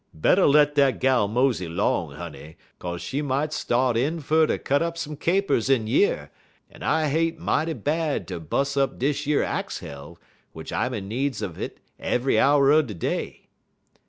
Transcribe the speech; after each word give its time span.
"Better 0.15 0.47
let 0.47 0.73
dat 0.73 0.99
gal 0.99 1.27
mosey 1.27 1.67
'long, 1.69 2.13
honey, 2.15 2.57
'kaze 2.79 3.03
she 3.03 3.21
mout 3.21 3.53
start 3.53 3.95
in 3.95 4.19
fer 4.19 4.47
ter 4.47 4.57
cut 4.57 4.81
up 4.81 4.97
some 4.97 5.13
'er 5.13 5.17
capers 5.17 5.69
in 5.69 5.85
yer, 5.85 6.31
en 6.71 6.81
I 6.81 7.07
hate 7.09 7.37
mighty 7.37 7.73
bad 7.73 8.27
ter 8.27 8.39
bus' 8.39 8.75
up 8.75 8.97
dis 8.97 9.27
yer 9.27 9.43
axe 9.43 9.77
helve, 9.79 10.17
w'ich 10.55 10.73
I'm 10.73 10.95
in 10.95 11.07
needs 11.07 11.43
un 11.43 11.55
it 11.61 11.79
eve'y 11.99 12.39
hour 12.39 12.71
er 12.71 12.81
de 12.81 12.95
day." 12.95 13.49